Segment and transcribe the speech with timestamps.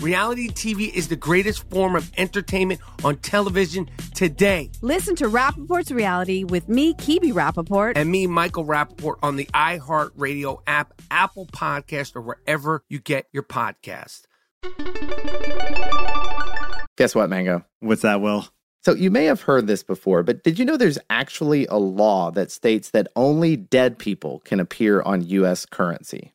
[0.00, 4.70] Reality TV is the greatest form of entertainment on television today.
[4.82, 7.94] Listen to Rapaport's Reality with me, Kebe Rapaport.
[7.96, 13.42] And me, Michael Rapaport, on the iHeartRadio app, Apple Podcast, or wherever you get your
[13.42, 14.24] podcast.
[16.96, 17.64] Guess what, Mango?
[17.80, 18.46] What's that, Will?
[18.84, 22.30] So you may have heard this before, but did you know there's actually a law
[22.32, 26.34] that states that only dead people can appear on US currency?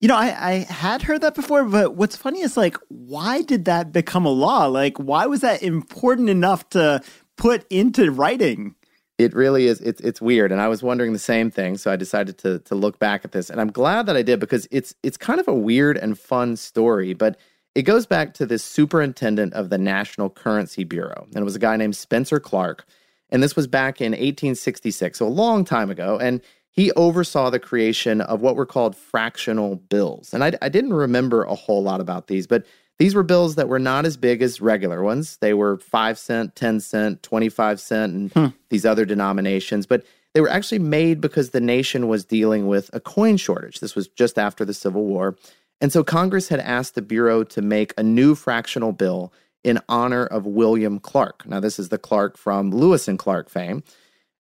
[0.00, 3.64] You know, I, I had heard that before, but what's funny is like, why did
[3.64, 4.66] that become a law?
[4.66, 7.02] Like, why was that important enough to
[7.36, 8.76] put into writing?
[9.18, 9.80] It really is.
[9.80, 11.76] It's it's weird, and I was wondering the same thing.
[11.76, 14.38] So I decided to to look back at this, and I'm glad that I did
[14.38, 17.36] because it's it's kind of a weird and fun story, but
[17.74, 21.60] it goes back to this superintendent of the National Currency Bureau, and it was a
[21.60, 22.86] guy named Spencer Clark,
[23.30, 26.40] and this was back in 1866, so a long time ago, and
[26.78, 30.32] he oversaw the creation of what were called fractional bills.
[30.32, 32.64] And I, I, didn't remember a whole lot about these, but
[33.00, 35.38] these were bills that were not as big as regular ones.
[35.38, 38.46] They were 5 cent, 10 cent, 25 cent, and hmm.
[38.70, 39.86] these other denominations.
[39.86, 43.80] But they were actually made because the nation was dealing with a coin shortage.
[43.80, 45.34] This was just after the Civil War.
[45.80, 49.32] And so Congress had asked the Bureau to make a new fractional bill
[49.64, 51.44] in honor of William Clark.
[51.44, 53.82] Now, this is the Clark from Lewis and Clark fame.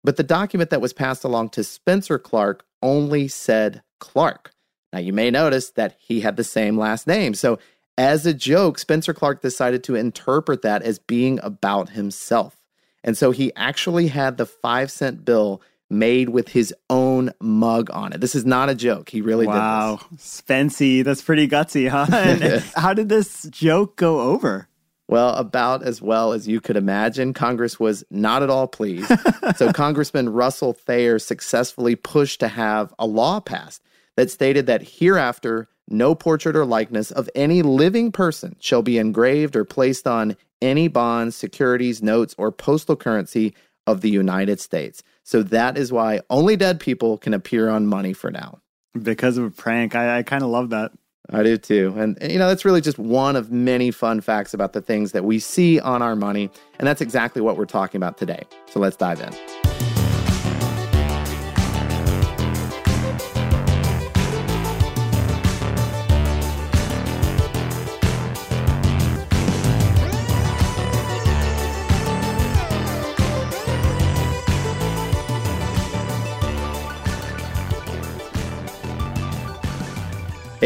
[0.04, 4.52] But the document that was passed along to Spencer Clark only said Clark.
[4.92, 7.34] Now, you may notice that he had the same last name.
[7.34, 7.58] So,
[7.98, 12.56] as a joke, Spencer Clark decided to interpret that as being about himself.
[13.02, 18.12] And so he actually had the five cent bill made with his own mug on
[18.12, 18.20] it.
[18.20, 19.08] This is not a joke.
[19.08, 19.52] He really wow.
[19.52, 19.58] did.
[19.58, 20.00] Wow.
[20.16, 22.60] Spency, that's pretty gutsy, huh?
[22.80, 24.67] how did this joke go over?
[25.08, 27.32] Well, about as well as you could imagine.
[27.32, 29.10] Congress was not at all pleased.
[29.56, 33.82] so, Congressman Russell Thayer successfully pushed to have a law passed
[34.16, 39.56] that stated that hereafter, no portrait or likeness of any living person shall be engraved
[39.56, 43.54] or placed on any bonds, securities, notes, or postal currency
[43.86, 45.02] of the United States.
[45.24, 48.58] So, that is why only dead people can appear on money for now.
[49.00, 49.94] Because of a prank.
[49.94, 50.92] I, I kind of love that.
[51.30, 51.94] I do too.
[51.96, 55.24] And, you know, that's really just one of many fun facts about the things that
[55.24, 56.50] we see on our money.
[56.78, 58.44] And that's exactly what we're talking about today.
[58.66, 59.87] So let's dive in.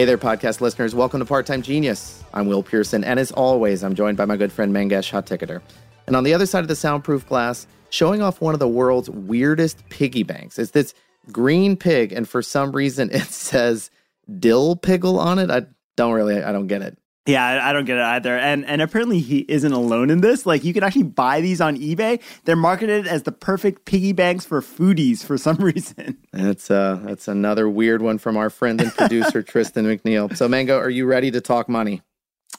[0.02, 0.96] Hey there, podcast listeners.
[0.96, 2.24] Welcome to Part Time Genius.
[2.34, 5.62] I'm Will Pearson, and as always, I'm joined by my good friend Mangesh Hattikudur.
[6.08, 9.08] And on the other side of the soundproof glass, showing off one of the world's
[9.08, 10.92] weirdest piggy banks It's this
[11.30, 13.92] green pig, and for some reason it says
[14.40, 15.52] dill pickle on it.
[15.52, 16.98] I don't really, I don't get it.
[17.26, 18.36] Yeah, I don't get it either.
[18.36, 20.44] And and apparently he isn't alone in this.
[20.44, 22.20] Like you can actually buy these on eBay.
[22.44, 26.18] They're marketed as the perfect piggy banks for foodies for some reason.
[26.32, 30.36] That's uh that's another weird one from our friend and producer Tristan McNeil.
[30.36, 32.02] So Mango, are you ready to talk money?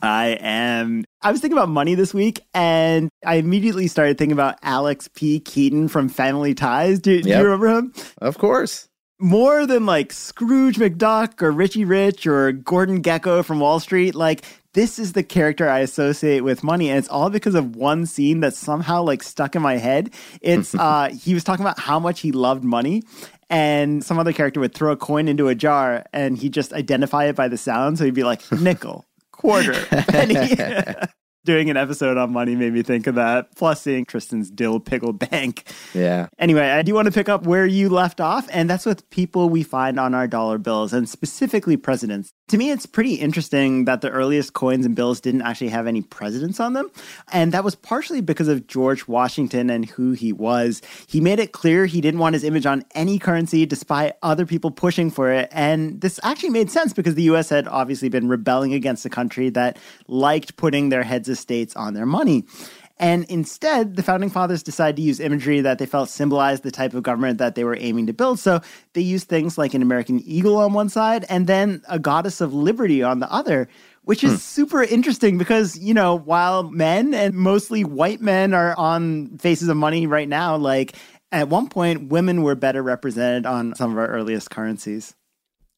[0.01, 1.06] I am.
[1.21, 5.39] I was thinking about money this week, and I immediately started thinking about Alex P.
[5.39, 7.00] Keaton from Family Ties.
[7.00, 7.94] Do, do you remember him?
[8.18, 8.89] Of course
[9.19, 14.44] more than like Scrooge McDuck or Richie Rich or Gordon Gekko from Wall Street, like
[14.74, 18.39] this is the character I associate with money, and it's all because of one scene
[18.39, 20.10] that somehow like stuck in my head.
[20.42, 23.04] It's uh he was talking about how much he loved money,
[23.50, 27.25] and some other character would throw a coin into a jar and he'd just identify
[27.25, 27.98] it by the sound.
[27.98, 30.56] So he'd be like nickel, quarter, penny.
[31.45, 33.54] Doing an episode on money made me think of that.
[33.56, 35.69] Plus, seeing Tristan's dill pickle bank.
[35.94, 36.28] Yeah.
[36.40, 39.50] Anyway, I do want to pick up where you left off, and that's with people
[39.50, 42.34] we find on our dollar bills, and specifically presidents.
[42.50, 46.01] To me, it's pretty interesting that the earliest coins and bills didn't actually have any
[46.01, 46.92] presidents on them.
[47.31, 50.81] And that was partially because of George Washington and who he was.
[51.07, 54.72] He made it clear he didn't want his image on any currency despite other people
[54.72, 55.50] pushing for it.
[55.51, 59.50] And this actually made sense because the US had obviously been rebelling against a country
[59.51, 62.45] that liked putting their heads of states on their money.
[62.97, 66.94] And instead, the founding fathers decided to use imagery that they felt symbolized the type
[66.94, 68.39] of government that they were aiming to build.
[68.39, 68.62] So
[68.94, 72.53] they used things like an American eagle on one side and then a goddess of
[72.53, 73.68] liberty on the other,
[74.03, 74.38] which is hmm.
[74.38, 79.75] super interesting because, you know, while men and mostly white men are on faces of
[79.75, 80.95] money right now, like
[81.31, 85.15] at one point, women were better represented on some of our earliest currencies.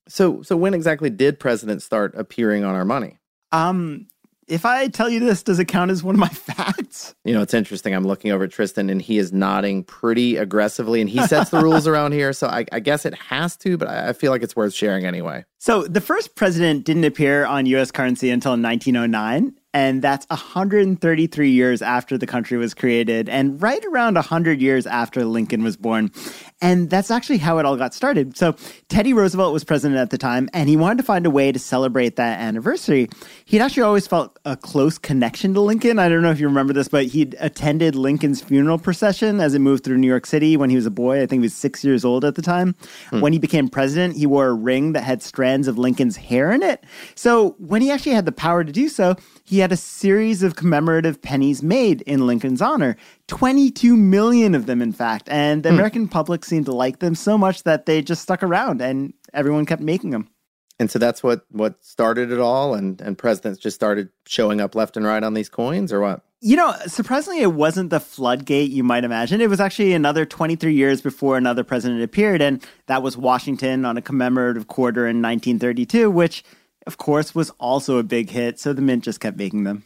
[0.08, 3.18] So, so when exactly did presidents start appearing on our money?
[3.52, 4.08] Um,
[4.48, 7.16] if I tell you this, does it count as one of my facts?
[7.24, 7.94] You know, it's interesting.
[7.96, 11.62] I'm looking over at Tristan and he is nodding pretty aggressively and he sets the
[11.62, 12.34] rules around here.
[12.34, 15.46] So I, I, guess it has to, but I feel like it's worth sharing anyway.
[15.58, 21.82] So the first president didn't appear on US currency until 1909 and that's 133 years
[21.82, 26.12] after the country was created and right around 100 years after Lincoln was born.
[26.62, 28.38] And that's actually how it all got started.
[28.38, 28.56] So,
[28.88, 31.60] Teddy Roosevelt was president at the time, and he wanted to find a way to
[31.60, 33.10] celebrate that anniversary.
[33.44, 36.00] He'd actually always felt a close connection to Lincoln.
[36.00, 39.60] I don't know if you remember this, but he'd attended Lincoln's funeral procession as it
[39.60, 41.22] moved through New York City when he was a boy.
[41.22, 42.74] I think he was six years old at the time.
[43.10, 43.20] Hmm.
[43.20, 46.64] When he became president, he wore a ring that had strands of Lincoln's hair in
[46.64, 46.86] it.
[47.16, 50.56] So, when he actually had the power to do so, he had a series of
[50.56, 52.96] commemorative pennies made in Lincoln's honor.
[53.28, 55.28] 22 million of them, in fact.
[55.30, 55.76] And the hmm.
[55.76, 59.66] American public seemed to like them so much that they just stuck around and everyone
[59.66, 60.30] kept making them.
[60.78, 64.76] And so that's what what started it all and and presidents just started showing up
[64.76, 66.22] left and right on these coins or what?
[66.42, 69.40] You know, surprisingly it wasn't the floodgate you might imagine.
[69.40, 73.96] It was actually another 23 years before another president appeared and that was Washington on
[73.96, 76.44] a commemorative quarter in 1932 which
[76.86, 78.60] of course, was also a big hit.
[78.60, 79.84] So the Mint just kept making them.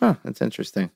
[0.00, 0.90] Oh, that's interesting.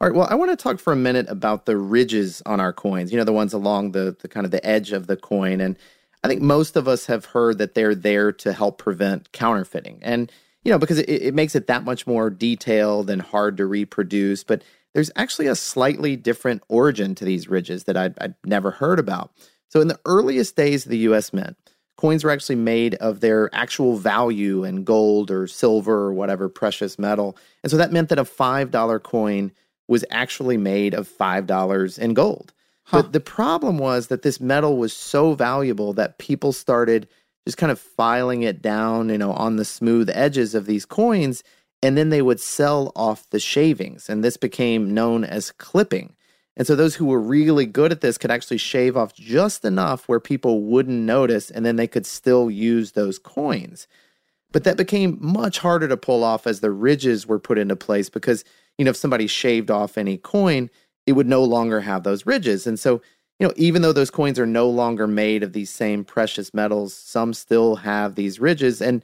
[0.00, 0.16] All right.
[0.16, 3.12] Well, I want to talk for a minute about the ridges on our coins.
[3.12, 5.60] You know, the ones along the, the kind of the edge of the coin.
[5.60, 5.76] And
[6.24, 10.00] I think most of us have heard that they're there to help prevent counterfeiting.
[10.02, 10.32] And,
[10.64, 14.42] you know, because it, it makes it that much more detailed and hard to reproduce.
[14.42, 14.62] But
[14.94, 19.30] there's actually a slightly different origin to these ridges that I'd, I'd never heard about.
[19.68, 21.56] So, in the earliest days of the US Mint,
[21.96, 26.98] coins were actually made of their actual value in gold or silver or whatever precious
[26.98, 27.36] metal.
[27.62, 29.52] And so that meant that a $5 coin
[29.88, 32.52] was actually made of $5 in gold.
[32.84, 33.02] Huh.
[33.02, 37.08] But the problem was that this metal was so valuable that people started
[37.46, 41.42] just kind of filing it down, you know, on the smooth edges of these coins
[41.82, 46.14] and then they would sell off the shavings and this became known as clipping.
[46.56, 50.08] And so those who were really good at this could actually shave off just enough
[50.08, 53.86] where people wouldn't notice and then they could still use those coins.
[54.52, 58.08] But that became much harder to pull off as the ridges were put into place
[58.08, 58.44] because,
[58.78, 60.70] you know, if somebody shaved off any coin,
[61.06, 62.66] it would no longer have those ridges.
[62.66, 63.00] And so,
[63.38, 66.94] you know, even though those coins are no longer made of these same precious metals,
[66.94, 68.80] some still have these ridges.
[68.80, 69.02] And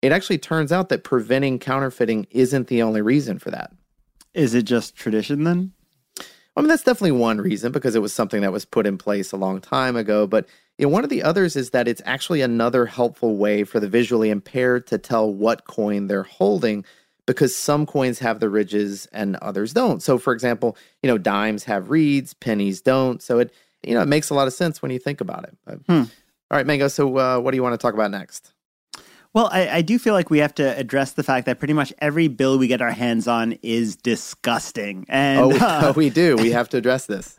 [0.00, 3.72] it actually turns out that preventing counterfeiting isn't the only reason for that.
[4.34, 5.72] Is it just tradition then?
[6.56, 9.32] I mean, that's definitely one reason because it was something that was put in place
[9.32, 10.26] a long time ago.
[10.26, 10.46] But
[10.78, 13.88] you know, one of the others is that it's actually another helpful way for the
[13.88, 16.84] visually impaired to tell what coin they're holding
[17.26, 20.02] because some coins have the ridges and others don't.
[20.02, 23.22] So, for example, you know, dimes have reeds, pennies don't.
[23.22, 23.52] So it
[23.82, 25.56] you know it makes a lot of sense when you think about it.
[25.64, 26.02] But, hmm.
[26.50, 26.88] All right, Mango.
[26.88, 28.51] So, uh, what do you want to talk about next?
[29.34, 31.90] Well, I, I, do feel like we have to address the fact that pretty much
[32.00, 35.06] every bill we get our hands on is disgusting.
[35.08, 36.36] And oh, uh, we do.
[36.36, 37.38] We have to address this.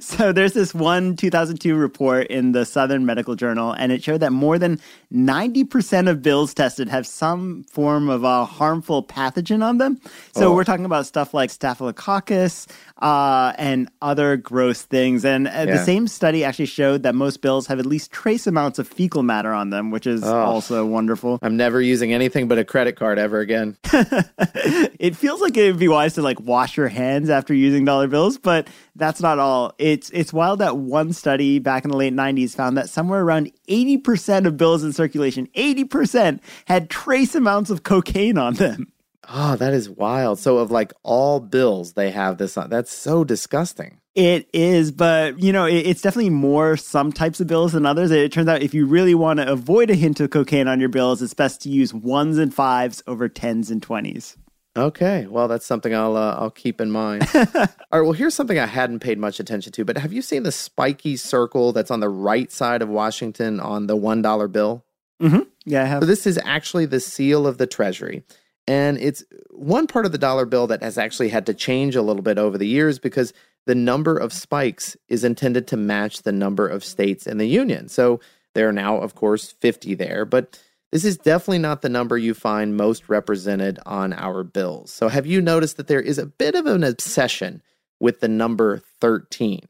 [0.00, 4.30] so there's this one 2002 report in the Southern Medical Journal, and it showed that
[4.30, 4.78] more than
[5.12, 10.00] 90% of bills tested have some form of a harmful pathogen on them.
[10.36, 10.54] So oh.
[10.54, 12.68] we're talking about stuff like staphylococcus,
[13.02, 15.24] uh, and other gross things.
[15.24, 15.64] And uh, yeah.
[15.64, 19.24] the same study actually showed that most bills have at least trace amounts of fecal
[19.24, 21.38] matter on them, which is oh, also wonderful.
[21.42, 23.76] I'm never using anything but a credit card ever again.
[23.84, 28.06] it feels like it would be wise to like wash your hands after using dollar
[28.06, 29.74] bills, but that's not all.
[29.78, 33.50] It's it's wild that one study back in the late 90s found that somewhere around
[33.68, 38.92] 80% of bills in circulation, 80% had trace amounts of cocaine on them.
[39.28, 40.38] Oh, that is wild.
[40.38, 42.70] So, of like all bills, they have this on.
[42.70, 43.98] That's so disgusting.
[44.14, 48.10] It is, but you know, it, it's definitely more some types of bills than others.
[48.10, 50.90] It turns out if you really want to avoid a hint of cocaine on your
[50.90, 54.36] bills, it's best to use ones and fives over tens and twenties.
[54.76, 57.28] Okay, well, that's something I'll uh, I'll keep in mind.
[57.34, 60.42] All right, well, here's something I hadn't paid much attention to, but have you seen
[60.42, 64.84] the spiky circle that's on the right side of Washington on the one dollar bill?
[65.22, 65.42] Mm-hmm.
[65.64, 66.02] Yeah, I have.
[66.02, 68.24] So this is actually the seal of the Treasury,
[68.66, 72.02] and it's one part of the dollar bill that has actually had to change a
[72.02, 73.32] little bit over the years because
[73.66, 77.88] the number of spikes is intended to match the number of states in the union.
[77.88, 78.20] So
[78.54, 82.34] there are now, of course, 50 there, but this is definitely not the number you
[82.34, 84.92] find most represented on our bills.
[84.92, 87.62] So, have you noticed that there is a bit of an obsession
[87.98, 89.60] with the number 13?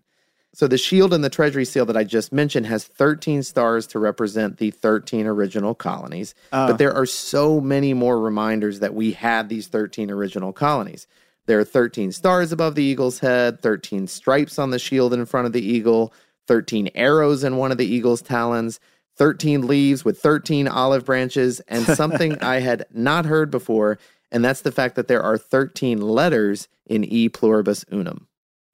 [0.54, 3.98] So, the shield and the treasury seal that I just mentioned has 13 stars to
[3.98, 6.34] represent the 13 original colonies.
[6.52, 6.66] Oh.
[6.68, 11.06] But there are so many more reminders that we had these 13 original colonies.
[11.46, 15.46] There are 13 stars above the eagle's head, 13 stripes on the shield in front
[15.46, 16.12] of the eagle,
[16.48, 18.78] 13 arrows in one of the eagle's talons,
[19.16, 23.98] 13 leaves with 13 olive branches, and something I had not heard before,
[24.30, 28.28] and that's the fact that there are 13 letters in E pluribus unum.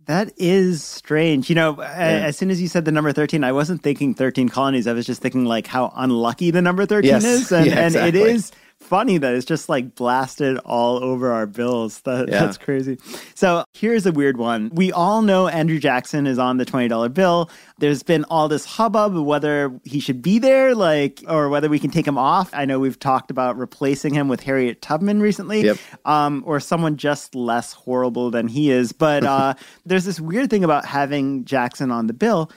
[0.08, 1.50] That is strange.
[1.50, 4.48] You know, a- as soon as you said the number 13, I wasn't thinking 13
[4.48, 4.86] colonies.
[4.86, 7.24] I was just thinking like how unlucky the number 13 Yes.
[7.24, 7.52] is.
[7.52, 8.20] And, Yeah, and it exactly.
[8.32, 8.50] is
[8.88, 12.00] funny that it's just like blasted all over our bills.
[12.00, 12.40] That, Yeah.
[12.40, 12.98] That's crazy.
[13.34, 14.70] So here's a weird one.
[14.72, 17.50] We all know Andrew Jackson is on the $20 bill.
[17.78, 21.90] There's been all this hubbub whether he should be there, like, or whether we can
[21.90, 22.50] take him off.
[22.52, 25.76] I know we've talked about replacing him with Harriet Tubman recently Yep.
[26.04, 28.92] um, or someone just less horrible than he is.
[28.92, 29.54] But uh,
[29.86, 32.50] there's this weird thing about having Jackson on the bill,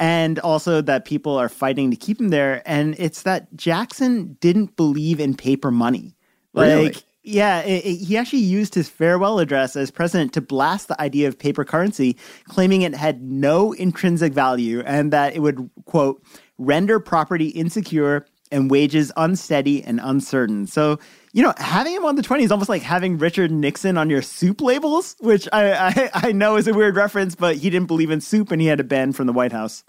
[0.00, 2.62] and also that people are fighting to keep him there.
[2.66, 6.16] And it's that Jackson didn't believe in paper money.
[6.52, 6.94] Like, Really?
[7.22, 11.28] yeah, it, it- he actually used his farewell address as president to blast the idea
[11.28, 16.22] of paper currency, claiming it had no intrinsic value and that it would, quote,
[16.58, 20.66] render property insecure and wages unsteady and uncertain.
[20.66, 20.98] So,
[21.34, 24.22] you know, having him on the 20 is almost like having Richard Nixon on your
[24.22, 28.12] soup labels, which I, I, I know is a weird reference, but he didn't believe
[28.12, 29.82] in soup and he had a ban from the White House.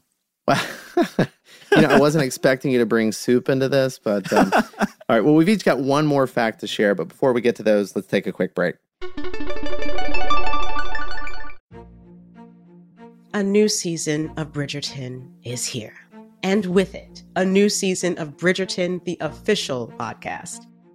[0.47, 0.55] you
[1.81, 5.23] know, I wasn't expecting you to bring soup into this, but um, all right.
[5.23, 7.95] Well, we've each got one more fact to share, but before we get to those,
[7.95, 8.75] let's take a quick break.
[13.35, 15.93] A new season of Bridgerton is here.
[16.41, 20.65] And with it, a new season of Bridgerton, the official podcast.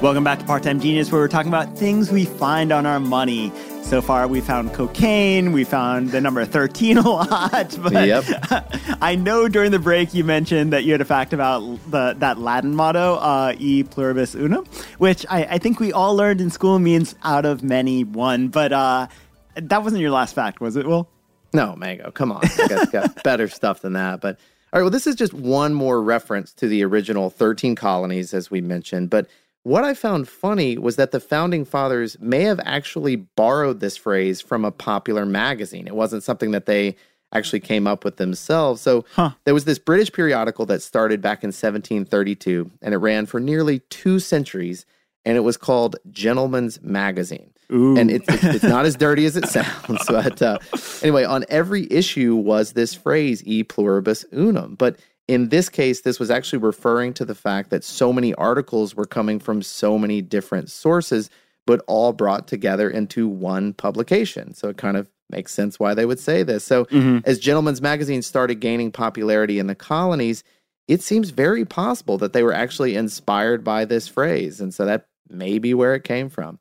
[0.00, 2.98] Welcome back to Part Time Genius, where we're talking about things we find on our
[2.98, 3.52] money.
[3.82, 7.78] So far, we found cocaine, we found the number 13 a lot.
[7.82, 8.24] But yep.
[9.02, 12.38] I know during the break you mentioned that you had a fact about the, that
[12.38, 14.64] Latin motto, uh, e pluribus unum,
[14.96, 18.48] which I, I, think we all learned in school means out of many one.
[18.48, 19.08] But uh,
[19.56, 21.08] that wasn't your last fact, was it, Will?
[21.52, 22.42] No, Mango, come on.
[22.68, 24.20] got, got better stuff than that.
[24.20, 24.38] But
[24.72, 28.50] all right, well, this is just one more reference to the original 13 colonies, as
[28.50, 29.10] we mentioned.
[29.10, 29.26] But
[29.62, 34.40] what I found funny was that the founding fathers may have actually borrowed this phrase
[34.40, 35.86] from a popular magazine.
[35.86, 36.96] It wasn't something that they
[37.32, 38.80] actually came up with themselves.
[38.80, 39.30] So huh.
[39.44, 43.80] there was this British periodical that started back in 1732 and it ran for nearly
[43.90, 44.86] two centuries
[45.24, 47.52] and it was called Gentleman's Magazine.
[47.72, 47.96] Ooh.
[47.96, 50.04] And it's, it's, it's, not as dirty as it sounds.
[50.08, 50.58] But uh,
[51.02, 54.74] anyway, on every issue was this phrase, e pluribus unum.
[54.74, 54.96] But
[55.28, 59.06] in this case, this was actually referring to the fact that so many articles were
[59.06, 61.30] coming from so many different sources,
[61.66, 64.54] but all brought together into one publication.
[64.54, 66.64] So it kind of makes sense why they would say this.
[66.64, 67.18] So mm-hmm.
[67.24, 70.42] as Gentleman's Magazine started gaining popularity in the colonies,
[70.88, 74.60] it seems very possible that they were actually inspired by this phrase.
[74.60, 76.58] And so that may be where it came from.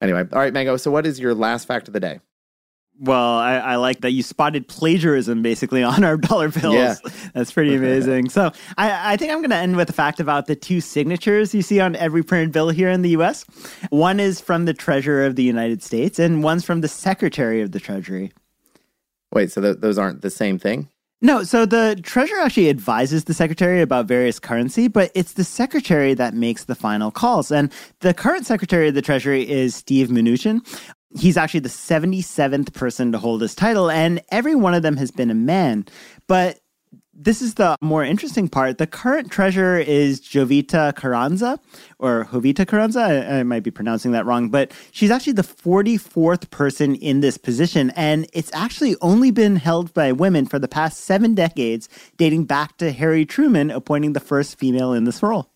[0.00, 0.76] Anyway, all right, Mango.
[0.76, 2.20] So what is your last fact of the day?
[3.00, 6.74] Well, I, I, like that you spotted plagiarism basically on our dollar bills.
[6.74, 6.96] Yeah.
[7.32, 8.28] That's pretty amazing.
[8.28, 11.54] so I, I think I'm going to end with a fact about the two signatures
[11.54, 13.44] you see on every printed bill here in the U.S.
[13.90, 17.70] One is from the Treasurer of the United States, and one's from the Secretary of
[17.70, 18.32] the Treasury.
[19.32, 20.88] Wait, so th- those aren't the same thing?
[21.20, 26.14] No, so the treasurer actually advises the secretary about various currency, but it's the secretary
[26.14, 27.50] that makes the final calls.
[27.50, 30.60] And the current secretary of the treasury is Steve Mnuchin.
[31.18, 35.10] He's actually the 77th person to hold this title, and every one of them has
[35.10, 35.86] been a man.
[36.28, 36.60] But
[37.18, 38.78] this is the more interesting part.
[38.78, 41.58] The current treasurer is Jovita Carranza,
[41.98, 43.00] or Jovita Carranza.
[43.00, 47.36] I, I, might be pronouncing that wrong, but she's actually the 44th person in this
[47.36, 52.44] position, and it's actually only been held by women for the past seven decades, dating
[52.44, 55.50] back to Harry Truman appointing the first female in this role.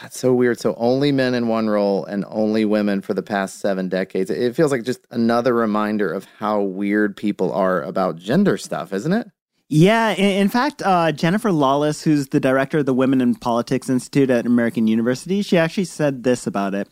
[0.00, 0.60] That's so weird.
[0.60, 4.30] So only men in one role and only women for the past seven decades.
[4.30, 9.12] It feels like just another reminder of how weird people are about gender stuff, isn't
[9.12, 9.30] it?
[9.68, 14.30] Yeah, in, fact, uh, Jennifer Lawless, who's the director of the Women in Politics Institute
[14.30, 16.88] at American University, she actually said this about it.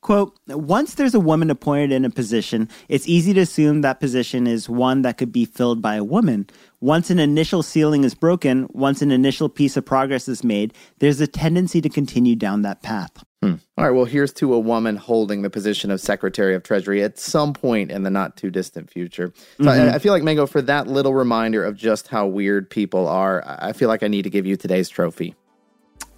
[0.00, 4.46] Quote, once there's a woman appointed in a position, it's easy to assume that position
[4.46, 6.48] is one that could be filled by a woman.
[6.80, 11.20] Once an initial ceiling is broken, once an initial piece of progress is made, there's
[11.20, 13.24] a tendency to continue down that path.
[13.46, 13.54] Hmm.
[13.78, 17.18] All right, well, here's to a woman holding the position of Secretary of Treasury at
[17.18, 19.32] some point in the not too distant future.
[19.58, 19.90] So mm-hmm.
[19.90, 23.44] I, I, feel like, Mango, for that little reminder of just how weird people are,
[23.46, 25.34] I feel like I need to give you today's trophy.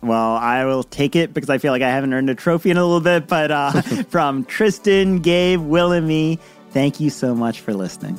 [0.00, 2.76] Well, I will take it because I feel like I haven't earned a trophy in
[2.76, 3.26] a little bit.
[3.26, 6.38] But uh, from Tristan, Gabe, Will, and me,
[6.70, 8.18] thank you so much for listening.